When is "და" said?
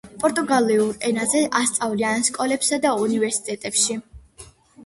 2.87-2.95